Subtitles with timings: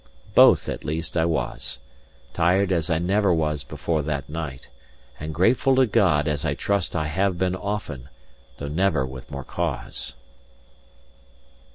[0.33, 1.77] Both, at least, I was:
[2.33, 4.67] tired as I never was before that night;
[5.19, 8.09] and grateful to God as I trust I have been often,
[8.57, 10.15] though never with more cause.